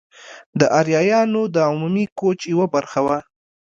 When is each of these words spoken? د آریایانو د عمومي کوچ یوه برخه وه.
د 0.59 0.61
آریایانو 0.79 1.41
د 1.55 1.57
عمومي 1.69 2.05
کوچ 2.19 2.39
یوه 2.53 2.65
برخه 2.75 2.99
وه. 3.05 3.17